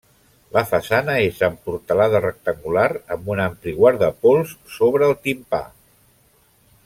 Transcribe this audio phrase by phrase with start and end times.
[0.55, 5.63] La façana és amb portalada rectangular amb un ampli guardapols sobre el timpà.